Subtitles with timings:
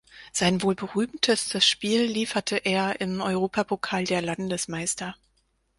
[0.33, 5.15] Sein wohl berühmtestes Spiel lieferte er im Europapokal der Landesmeister.